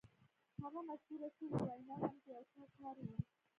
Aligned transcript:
هغه 0.61 0.79
مشهوره 0.89 1.29
شوې 1.35 1.47
وینا 1.67 1.95
هم 2.03 2.13
د 2.23 2.25
یو 2.33 2.43
چا 2.53 2.63
کار 2.79 2.95
و 3.01 3.05